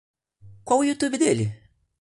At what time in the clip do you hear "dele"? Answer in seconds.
1.19-1.45